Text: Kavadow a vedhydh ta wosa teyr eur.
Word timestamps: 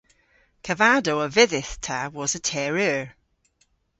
Kavadow 0.65 1.17
a 1.25 1.27
vedhydh 1.35 1.73
ta 1.85 1.99
wosa 2.13 2.39
teyr 2.47 2.77
eur. 2.89 3.07